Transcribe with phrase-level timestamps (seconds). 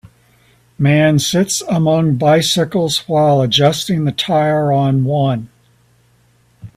[0.79, 5.49] Man sits among bicycles while adjusting the tire on one.